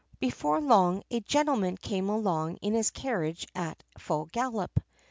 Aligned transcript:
Before 0.19 0.59
long 0.59 1.03
a 1.11 1.19
gentleman 1.19 1.77
came 1.77 2.09
along 2.09 2.57
in 2.63 2.73
his 2.73 2.89
carriage 2.89 3.45
at 3.53 3.83
full 3.99 4.25
gallop. 4.25 4.79